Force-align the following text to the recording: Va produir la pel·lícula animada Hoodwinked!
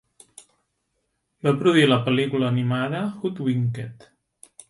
Va 1.47 1.53
produir 1.59 1.85
la 1.91 1.99
pel·lícula 2.07 2.49
animada 2.55 3.05
Hoodwinked! 3.21 4.11